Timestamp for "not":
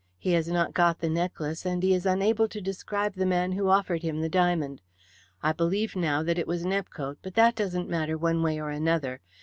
0.47-0.73